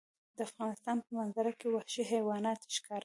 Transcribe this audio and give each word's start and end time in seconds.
د 0.37 0.39
افغانستان 0.49 0.97
په 1.05 1.09
منظره 1.19 1.51
کې 1.59 1.67
وحشي 1.75 2.03
حیوانات 2.11 2.59
ښکاره 2.75 2.97
ده. 2.97 2.99